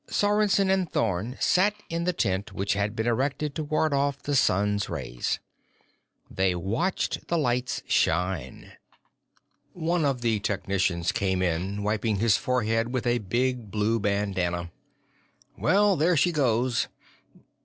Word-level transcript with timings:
Sorensen 0.09 0.71
and 0.71 0.91
Thorn 0.91 1.37
sat 1.39 1.75
in 1.87 2.05
the 2.05 2.11
tent 2.11 2.53
which 2.53 2.73
had 2.73 2.95
been 2.95 3.05
erected 3.05 3.53
to 3.53 3.63
ward 3.63 3.93
off 3.93 4.17
the 4.19 4.35
sun's 4.35 4.89
rays. 4.89 5.39
They 6.27 6.55
watched 6.55 7.27
the 7.27 7.37
lights 7.37 7.83
shine. 7.85 8.71
One 9.73 10.03
of 10.03 10.21
the 10.21 10.39
technicians 10.39 11.11
came 11.11 11.43
in, 11.43 11.83
wiping 11.83 12.15
his 12.15 12.35
forehead 12.35 12.91
with 12.91 13.05
a 13.05 13.19
big 13.19 13.69
blue 13.69 13.99
bandana. 13.99 14.71
"Well, 15.55 15.95
there 15.95 16.17
she 16.17 16.31
goes. 16.31 16.87